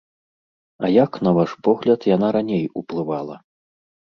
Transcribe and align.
А 0.87 0.89
як, 1.03 1.19
на 1.27 1.33
ваш 1.39 1.51
погляд, 1.69 2.09
яна 2.15 2.27
раней 2.39 2.65
уплывала? 2.83 3.35